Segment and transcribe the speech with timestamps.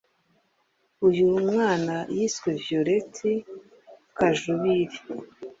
[1.07, 3.13] Uyu mwana yiswe Violet
[4.17, 4.97] Kajubiri